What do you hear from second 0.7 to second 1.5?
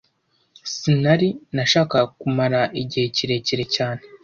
Sinari